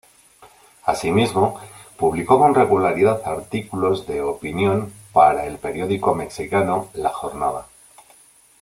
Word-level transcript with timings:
Asimismo, 0.83 1.59
publicó 1.95 2.39
con 2.39 2.55
regularidad 2.55 3.21
artículos 3.23 4.07
de 4.07 4.23
opinión 4.23 4.91
para 5.13 5.45
el 5.45 5.59
periódico 5.59 6.15
mexicano 6.15 6.89
"La 6.95 7.09
Jornada". 7.09 7.67